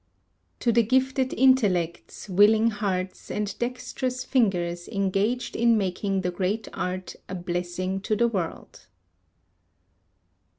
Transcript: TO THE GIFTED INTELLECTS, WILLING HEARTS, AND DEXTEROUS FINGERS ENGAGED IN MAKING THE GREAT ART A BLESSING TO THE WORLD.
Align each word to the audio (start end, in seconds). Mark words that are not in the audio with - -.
TO 0.59 0.71
THE 0.71 0.81
GIFTED 0.81 1.31
INTELLECTS, 1.33 2.27
WILLING 2.27 2.71
HEARTS, 2.71 3.29
AND 3.29 3.55
DEXTEROUS 3.59 4.23
FINGERS 4.23 4.87
ENGAGED 4.91 5.55
IN 5.55 5.77
MAKING 5.77 6.21
THE 6.21 6.31
GREAT 6.31 6.67
ART 6.73 7.17
A 7.29 7.35
BLESSING 7.35 8.01
TO 8.01 8.15
THE 8.15 8.27
WORLD. 8.27 8.87